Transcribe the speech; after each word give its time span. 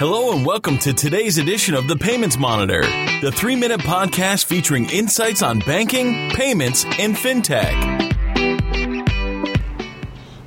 Hello 0.00 0.32
and 0.32 0.46
welcome 0.46 0.78
to 0.78 0.94
today's 0.94 1.36
edition 1.36 1.74
of 1.74 1.86
the 1.86 1.94
Payments 1.94 2.38
Monitor, 2.38 2.80
the 3.20 3.30
three 3.30 3.54
minute 3.54 3.80
podcast 3.80 4.46
featuring 4.46 4.88
insights 4.88 5.42
on 5.42 5.58
banking, 5.58 6.30
payments, 6.30 6.86
and 6.98 7.14
fintech. 7.14 7.76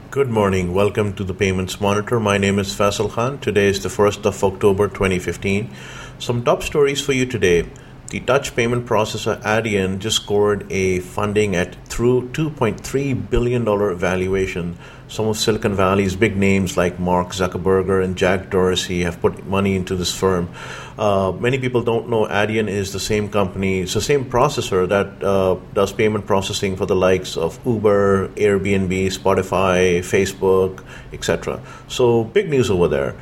Good 0.09 0.31
morning. 0.31 0.73
Welcome 0.73 1.13
to 1.13 1.23
the 1.23 1.35
Payments 1.35 1.79
Monitor. 1.79 2.19
My 2.19 2.39
name 2.39 2.57
is 2.57 2.69
Faisal 2.69 3.11
Khan. 3.11 3.37
Today 3.37 3.67
is 3.67 3.83
the 3.83 3.89
1st 3.89 4.25
of 4.25 4.43
October 4.43 4.87
2015. 4.87 5.69
Some 6.17 6.43
top 6.43 6.63
stories 6.63 6.99
for 6.99 7.13
you 7.13 7.27
today. 7.27 7.69
The 8.13 8.19
Dutch 8.19 8.55
payment 8.55 8.85
processor 8.85 9.41
Adyen 9.41 9.97
just 9.97 10.17
scored 10.17 10.71
a 10.71 10.99
funding 10.99 11.55
at 11.55 11.73
through 11.87 12.29
$2.3 12.29 13.27
billion 13.31 13.65
valuation. 13.97 14.77
Some 15.07 15.25
of 15.25 15.35
Silicon 15.35 15.73
Valley's 15.73 16.15
big 16.15 16.37
names 16.37 16.77
like 16.77 16.99
Mark 16.99 17.29
Zuckerberg 17.29 18.03
and 18.03 18.15
Jack 18.15 18.51
Dorsey 18.51 19.01
have 19.01 19.19
put 19.19 19.47
money 19.47 19.75
into 19.75 19.95
this 19.95 20.13
firm. 20.13 20.49
Uh, 20.95 21.31
many 21.31 21.57
people 21.57 21.81
don't 21.81 22.07
know 22.07 22.27
Adyen 22.27 22.67
is 22.67 22.93
the 22.93 22.99
same 22.99 23.29
company, 23.29 23.79
it's 23.79 23.95
the 23.95 24.01
same 24.01 24.25
processor 24.25 24.87
that 24.87 25.23
uh, 25.23 25.55
does 25.73 25.91
payment 25.91 26.27
processing 26.27 26.75
for 26.75 26.85
the 26.85 26.95
likes 26.95 27.35
of 27.35 27.59
Uber, 27.65 28.27
Airbnb, 28.35 29.07
Spotify, 29.07 30.01
Facebook, 30.05 30.83
etc. 31.13 31.59
So, 31.87 32.25
big 32.25 32.47
news 32.47 32.69
over 32.69 32.87
there. 32.87 33.15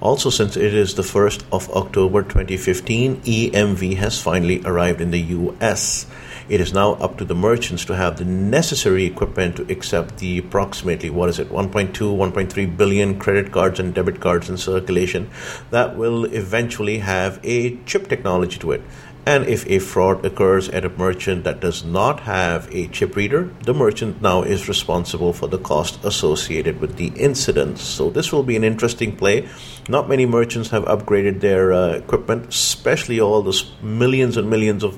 Also, 0.00 0.30
since 0.30 0.56
it 0.56 0.72
is 0.72 0.94
the 0.94 1.02
1st 1.02 1.44
of 1.52 1.68
October 1.72 2.22
2015, 2.22 3.20
EMV 3.20 3.96
has 3.98 4.18
finally 4.18 4.62
arrived 4.64 4.98
in 4.98 5.10
the 5.10 5.20
US. 5.20 6.06
It 6.48 6.58
is 6.58 6.72
now 6.72 6.94
up 6.94 7.18
to 7.18 7.24
the 7.26 7.34
merchants 7.34 7.84
to 7.84 7.94
have 7.94 8.16
the 8.16 8.24
necessary 8.24 9.04
equipment 9.04 9.56
to 9.56 9.70
accept 9.70 10.16
the 10.16 10.38
approximately, 10.38 11.10
what 11.10 11.28
is 11.28 11.38
it, 11.38 11.50
1.2, 11.50 11.92
1.3 11.92 12.76
billion 12.78 13.18
credit 13.18 13.52
cards 13.52 13.78
and 13.78 13.92
debit 13.92 14.20
cards 14.20 14.48
in 14.48 14.56
circulation 14.56 15.28
that 15.70 15.98
will 15.98 16.24
eventually 16.24 17.00
have 17.00 17.38
a 17.44 17.76
chip 17.84 18.08
technology 18.08 18.58
to 18.58 18.72
it. 18.72 18.82
And 19.26 19.46
if 19.46 19.68
a 19.68 19.78
fraud 19.78 20.24
occurs 20.24 20.70
at 20.70 20.84
a 20.84 20.88
merchant 20.88 21.44
that 21.44 21.60
does 21.60 21.84
not 21.84 22.20
have 22.20 22.68
a 22.74 22.88
chip 22.88 23.16
reader, 23.16 23.50
the 23.64 23.74
merchant 23.74 24.22
now 24.22 24.42
is 24.42 24.66
responsible 24.66 25.34
for 25.34 25.46
the 25.46 25.58
cost 25.58 26.02
associated 26.04 26.80
with 26.80 26.96
the 26.96 27.08
incident. 27.08 27.78
So, 27.78 28.08
this 28.08 28.32
will 28.32 28.42
be 28.42 28.56
an 28.56 28.64
interesting 28.64 29.14
play. 29.14 29.46
Not 29.88 30.08
many 30.08 30.24
merchants 30.24 30.70
have 30.70 30.84
upgraded 30.84 31.40
their 31.40 31.72
uh, 31.72 31.88
equipment, 31.88 32.48
especially 32.48 33.20
all 33.20 33.42
those 33.42 33.70
millions 33.82 34.38
and 34.38 34.48
millions 34.48 34.82
of 34.82 34.96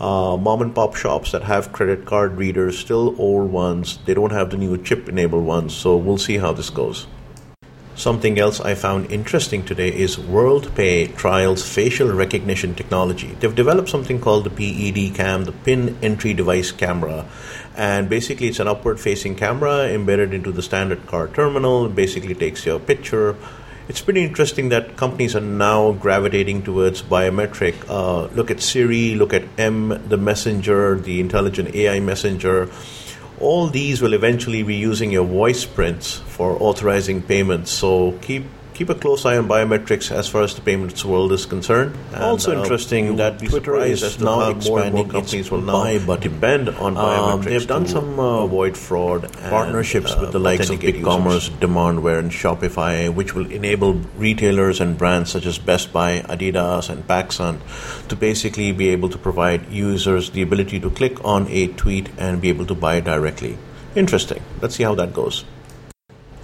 uh, 0.00 0.36
mom 0.38 0.62
and 0.62 0.74
pop 0.74 0.96
shops 0.96 1.32
that 1.32 1.42
have 1.42 1.72
credit 1.72 2.06
card 2.06 2.36
readers, 2.38 2.78
still 2.78 3.14
old 3.20 3.52
ones. 3.52 3.98
They 4.06 4.14
don't 4.14 4.32
have 4.32 4.50
the 4.50 4.56
new 4.56 4.82
chip 4.82 5.10
enabled 5.10 5.44
ones. 5.44 5.74
So, 5.74 5.96
we'll 5.96 6.18
see 6.18 6.38
how 6.38 6.52
this 6.52 6.70
goes. 6.70 7.06
Something 7.98 8.38
else 8.38 8.60
I 8.60 8.76
found 8.76 9.10
interesting 9.10 9.64
today 9.64 9.88
is 9.88 10.18
WorldPay 10.18 11.16
trials 11.16 11.68
facial 11.68 12.12
recognition 12.12 12.76
technology. 12.76 13.26
They've 13.40 13.52
developed 13.52 13.88
something 13.88 14.20
called 14.20 14.44
the 14.44 14.50
PED 14.50 15.16
cam, 15.16 15.42
the 15.42 15.50
pin 15.50 15.98
entry 16.00 16.32
device 16.32 16.70
camera. 16.70 17.26
And 17.74 18.08
basically, 18.08 18.46
it's 18.46 18.60
an 18.60 18.68
upward 18.68 19.00
facing 19.00 19.34
camera 19.34 19.88
embedded 19.88 20.32
into 20.32 20.52
the 20.52 20.62
standard 20.62 21.08
card 21.08 21.34
terminal. 21.34 21.86
It 21.86 21.96
basically 21.96 22.36
takes 22.36 22.64
your 22.64 22.78
picture. 22.78 23.34
It's 23.88 24.00
pretty 24.00 24.22
interesting 24.22 24.68
that 24.68 24.96
companies 24.96 25.34
are 25.34 25.40
now 25.40 25.90
gravitating 25.90 26.62
towards 26.62 27.02
biometric. 27.02 27.74
Uh, 27.88 28.32
look 28.32 28.52
at 28.52 28.60
Siri, 28.60 29.16
look 29.16 29.34
at 29.34 29.42
M, 29.58 29.88
the 30.08 30.16
messenger, 30.16 30.94
the 31.00 31.18
intelligent 31.18 31.74
AI 31.74 31.98
messenger 31.98 32.70
all 33.40 33.68
these 33.68 34.02
will 34.02 34.14
eventually 34.14 34.62
be 34.62 34.74
using 34.74 35.10
your 35.10 35.24
voice 35.24 35.64
prints 35.64 36.16
for 36.16 36.60
authorizing 36.60 37.22
payments. 37.22 37.70
So 37.70 38.12
keep 38.20 38.44
keep 38.78 38.90
a 38.90 38.94
close 38.94 39.26
eye 39.26 39.36
on 39.36 39.48
biometrics 39.48 40.12
as 40.12 40.28
far 40.28 40.42
as 40.42 40.54
the 40.54 40.60
payments 40.60 41.04
world 41.04 41.32
is 41.32 41.44
concerned. 41.46 41.96
And 42.12 42.22
also 42.22 42.54
uh, 42.54 42.62
interesting 42.62 43.16
that 43.16 43.40
Twitter 43.40 43.76
is 43.78 44.20
now 44.20 44.50
expanding. 44.50 44.92
More, 44.92 45.02
more 45.02 45.12
companies 45.12 45.50
will 45.50 45.62
now 45.62 45.82
buy, 45.82 45.98
but 45.98 46.20
depend 46.20 46.68
on 46.68 46.94
biometrics. 46.94 47.32
Um, 47.32 47.42
they've 47.42 47.66
done 47.66 47.88
some 47.88 48.20
uh, 48.20 48.44
avoid 48.44 48.76
fraud 48.76 49.32
partnerships 49.50 50.12
and, 50.12 50.20
uh, 50.20 50.22
with 50.22 50.32
the 50.32 50.38
likes 50.38 50.70
of 50.70 50.78
BigCommerce, 50.78 51.50
Demandware, 51.58 52.20
and 52.20 52.30
Shopify, 52.30 53.12
which 53.12 53.34
will 53.34 53.50
enable 53.50 53.94
retailers 54.16 54.80
and 54.80 54.96
brands 54.96 55.32
such 55.32 55.46
as 55.46 55.58
Best 55.58 55.92
Buy, 55.92 56.20
Adidas, 56.20 56.88
and 56.88 57.04
PacSun 57.08 57.58
to 58.06 58.14
basically 58.14 58.70
be 58.70 58.90
able 58.90 59.08
to 59.08 59.18
provide 59.18 59.68
users 59.72 60.30
the 60.30 60.42
ability 60.42 60.78
to 60.78 60.90
click 60.90 61.24
on 61.24 61.48
a 61.48 61.66
tweet 61.66 62.10
and 62.16 62.40
be 62.40 62.48
able 62.48 62.66
to 62.66 62.76
buy 62.76 63.00
directly. 63.00 63.58
Interesting. 63.96 64.40
Let's 64.62 64.76
see 64.76 64.84
how 64.84 64.94
that 64.94 65.12
goes. 65.12 65.44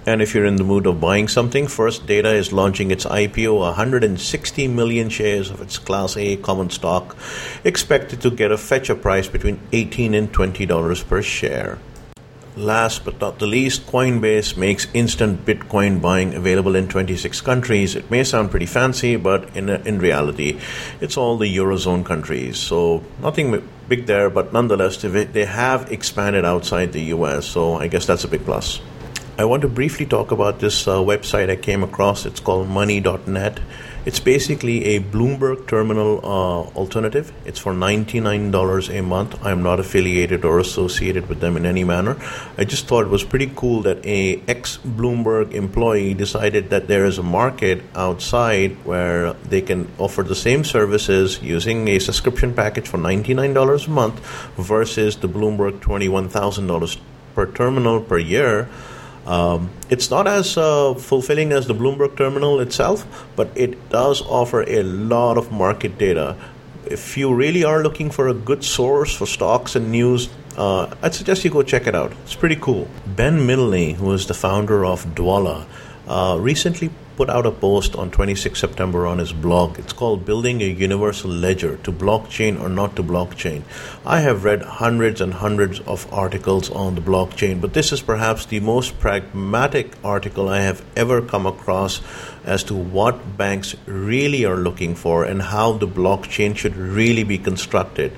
And 0.07 0.21
if 0.21 0.35
you're 0.35 0.45
in 0.45 0.57
the 0.57 0.63
mood 0.63 0.85
of 0.85 1.01
buying 1.01 1.27
something, 1.27 1.65
First 1.65 2.05
Data 2.05 2.29
is 2.29 2.53
launching 2.53 2.91
its 2.91 3.05
IPO, 3.05 3.57
160 3.57 4.67
million 4.67 5.09
shares 5.09 5.49
of 5.49 5.61
its 5.61 5.79
Class 5.79 6.15
A 6.15 6.37
common 6.37 6.69
stock, 6.69 7.17
expected 7.63 8.21
to 8.21 8.29
get 8.29 8.51
a 8.51 8.57
fetcher 8.57 8.93
price 8.93 9.27
between 9.27 9.59
18 9.71 10.13
and 10.13 10.31
20 10.31 10.65
dollars 10.67 11.01
per 11.01 11.23
share. 11.23 11.79
Last 12.55 13.03
but 13.03 13.19
not 13.19 13.39
the 13.39 13.47
least, 13.47 13.85
Coinbase 13.87 14.55
makes 14.55 14.87
instant 14.93 15.43
Bitcoin 15.43 16.01
buying 16.01 16.35
available 16.35 16.75
in 16.75 16.87
26 16.87 17.41
countries. 17.41 17.95
It 17.95 18.09
may 18.09 18.23
sound 18.23 18.49
pretty 18.49 18.65
fancy, 18.65 19.17
but 19.17 19.57
in, 19.57 19.67
in 19.67 19.99
reality, 19.99 20.59
it's 21.01 21.17
all 21.17 21.35
the 21.35 21.53
Eurozone 21.53 22.05
countries. 22.05 22.57
So 22.57 23.03
nothing 23.21 23.67
big 23.89 24.05
there, 24.05 24.29
but 24.29 24.53
nonetheless, 24.53 24.97
they 25.01 25.45
have 25.45 25.91
expanded 25.91 26.45
outside 26.45 26.93
the 26.93 27.11
US. 27.15 27.45
So 27.45 27.75
I 27.75 27.87
guess 27.87 28.05
that's 28.05 28.23
a 28.23 28.29
big 28.29 28.45
plus. 28.45 28.79
I 29.37 29.43
want 29.43 29.63
to 29.63 29.67
briefly 29.67 30.05
talk 30.05 30.31
about 30.31 30.59
this 30.59 30.87
uh, 30.87 30.95
website 30.99 31.49
I 31.49 31.57
came 31.57 31.83
across. 31.83 32.25
It's 32.25 32.39
called 32.39 32.69
money.net. 32.69 33.59
It's 34.05 34.21
basically 34.21 34.95
a 34.95 35.01
Bloomberg 35.01 35.67
terminal 35.67 36.21
uh, 36.23 36.77
alternative. 36.77 37.33
It's 37.43 37.59
for 37.59 37.73
$99 37.73 38.97
a 38.97 39.01
month. 39.01 39.45
I'm 39.45 39.61
not 39.61 39.81
affiliated 39.81 40.45
or 40.45 40.59
associated 40.59 41.27
with 41.27 41.41
them 41.41 41.57
in 41.57 41.65
any 41.65 41.83
manner. 41.83 42.15
I 42.57 42.63
just 42.63 42.87
thought 42.87 43.01
it 43.01 43.09
was 43.09 43.25
pretty 43.25 43.51
cool 43.57 43.81
that 43.81 44.05
a 44.05 44.41
ex 44.47 44.77
Bloomberg 44.77 45.51
employee 45.51 46.13
decided 46.13 46.69
that 46.69 46.87
there 46.87 47.03
is 47.03 47.17
a 47.17 47.23
market 47.23 47.83
outside 47.93 48.85
where 48.85 49.33
they 49.33 49.61
can 49.61 49.91
offer 49.97 50.23
the 50.23 50.35
same 50.35 50.63
services 50.63 51.41
using 51.41 51.89
a 51.89 51.99
subscription 51.99 52.53
package 52.53 52.87
for 52.87 52.99
$99 52.99 53.87
a 53.87 53.89
month 53.89 54.19
versus 54.55 55.17
the 55.17 55.27
Bloomberg 55.27 55.79
$21,000 55.79 56.99
per 57.33 57.51
terminal 57.51 57.99
per 57.99 58.17
year 58.17 58.69
um, 59.25 59.69
it's 59.89 60.09
not 60.09 60.27
as 60.27 60.57
uh, 60.57 60.93
fulfilling 60.93 61.51
as 61.51 61.67
the 61.67 61.73
Bloomberg 61.73 62.15
terminal 62.17 62.59
itself, 62.59 63.05
but 63.35 63.49
it 63.55 63.89
does 63.89 64.21
offer 64.21 64.63
a 64.67 64.83
lot 64.83 65.37
of 65.37 65.51
market 65.51 65.97
data. 65.97 66.35
If 66.85 67.17
you 67.17 67.33
really 67.33 67.63
are 67.63 67.81
looking 67.81 68.11
for 68.11 68.27
a 68.27 68.33
good 68.33 68.63
source 68.63 69.15
for 69.15 69.25
stocks 69.25 69.75
and 69.75 69.91
news, 69.91 70.29
uh, 70.57 70.93
I'd 71.01 71.15
suggest 71.15 71.43
you 71.43 71.49
go 71.49 71.63
check 71.63 71.87
it 71.87 71.95
out. 71.95 72.13
It's 72.23 72.35
pretty 72.35 72.57
cool. 72.57 72.87
Ben 73.07 73.45
Milne, 73.45 73.95
who 73.95 74.11
is 74.13 74.27
the 74.27 74.35
founder 74.35 74.85
of 74.85 75.03
Dwolla, 75.15 75.65
uh, 76.07 76.37
recently 76.39 76.89
put 77.15 77.29
out 77.29 77.45
a 77.45 77.51
post 77.51 77.95
on 77.95 78.11
26 78.11 78.59
September 78.59 79.07
on 79.07 79.19
his 79.19 79.31
blog. 79.31 79.79
It's 79.79 79.93
called 79.93 80.25
Building 80.25 80.61
a 80.61 80.65
Universal 80.65 81.31
Ledger 81.31 81.77
to 81.77 81.91
Blockchain 81.91 82.59
or 82.59 82.67
Not 82.67 82.95
to 82.97 83.03
Blockchain. 83.03 83.63
I 84.05 84.19
have 84.19 84.43
read 84.43 84.61
hundreds 84.61 85.21
and 85.21 85.33
hundreds 85.33 85.79
of 85.81 86.11
articles 86.13 86.69
on 86.69 86.95
the 86.95 87.01
blockchain, 87.01 87.61
but 87.61 87.73
this 87.73 87.91
is 87.91 88.01
perhaps 88.01 88.45
the 88.45 88.59
most 88.59 88.99
pragmatic 88.99 89.93
article 90.03 90.49
I 90.49 90.59
have 90.59 90.83
ever 90.95 91.21
come 91.21 91.45
across 91.45 92.01
as 92.43 92.63
to 92.65 92.75
what 92.75 93.37
banks 93.37 93.75
really 93.85 94.45
are 94.45 94.57
looking 94.57 94.95
for 94.95 95.23
and 95.23 95.41
how 95.41 95.73
the 95.73 95.87
blockchain 95.87 96.55
should 96.55 96.75
really 96.75 97.23
be 97.23 97.37
constructed. 97.37 98.11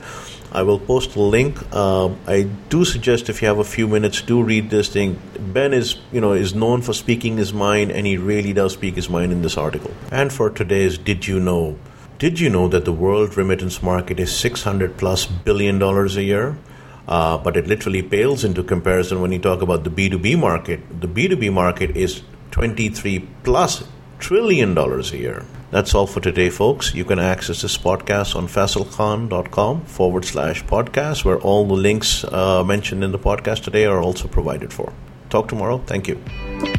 I 0.52 0.64
will 0.64 0.80
post 0.80 1.16
a 1.16 1.22
link. 1.22 1.60
Uh, 1.72 2.10
I 2.26 2.44
do 2.70 2.86
suggest 2.86 3.30
if 3.30 3.42
you 3.42 3.48
have 3.48 3.60
a 3.60 3.64
few 3.64 3.88
minutes, 3.88 4.22
do 4.22 4.42
read 4.42 4.70
this 4.70 4.90
thing. 4.90 5.20
Ben 5.38 5.74
is, 5.74 5.98
you 6.12 6.22
know, 6.22 6.34
is 6.34 6.56
known 6.56 6.82
for 6.82 6.94
speaking 6.94 7.38
his 7.38 7.54
mind, 7.54 7.92
and 7.92 8.08
he 8.08 8.18
really 8.18 8.54
does 8.54 8.74
speak 8.74 8.96
his 8.96 9.10
mind 9.10 9.32
in 9.32 9.42
this 9.42 9.58
article. 9.58 9.92
And 10.12 10.32
for 10.32 10.50
today's, 10.50 10.98
did 10.98 11.28
you 11.28 11.40
know? 11.40 11.78
Did 12.18 12.40
you 12.40 12.50
know 12.50 12.68
that 12.70 12.86
the 12.86 12.94
world 12.94 13.38
remittance 13.38 13.84
market 13.84 14.20
is 14.20 14.36
600 14.36 14.98
plus 14.98 15.26
billion 15.26 15.80
dollars 15.80 16.18
a 16.18 16.24
year? 16.24 16.58
Uh, 17.08 17.38
but 17.38 17.56
it 17.56 17.68
literally 17.68 18.02
pales 18.02 18.44
into 18.44 18.64
comparison 18.64 19.22
when 19.22 19.32
you 19.32 19.40
talk 19.40 19.62
about 19.62 19.84
the 19.84 19.90
B2B 19.90 20.38
market. 20.38 20.82
The 21.02 21.08
B2B 21.08 21.54
market 21.54 21.96
is 21.96 22.22
23 22.52 23.20
plus 23.44 23.84
trillion 24.20 24.74
dollars 24.74 25.14
a 25.14 25.18
year. 25.18 25.46
That's 25.70 25.94
all 25.94 26.08
for 26.08 26.22
today, 26.22 26.50
folks. 26.50 26.94
You 26.94 27.04
can 27.04 27.20
access 27.20 27.62
this 27.62 27.78
podcast 27.78 28.36
on 28.36 28.48
faisalkhan.com 28.48 29.86
forward 29.86 30.24
slash 30.24 30.64
podcast, 30.64 31.26
where 31.26 31.40
all 31.40 31.66
the 31.66 31.74
links 31.74 32.24
uh, 32.24 32.64
mentioned 32.64 33.04
in 33.04 33.12
the 33.12 33.20
podcast 33.20 33.64
today 33.64 33.86
are 33.86 34.00
also 34.00 34.28
provided 34.28 34.72
for. 34.72 34.94
Talk 35.30 35.50
tomorrow. 35.50 35.80
Thank 35.86 36.08
you. 36.08 36.77